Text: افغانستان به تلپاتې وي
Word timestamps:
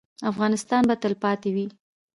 افغانستان 0.31 0.81
به 0.89 0.95
تلپاتې 1.01 1.49
وي 1.55 1.67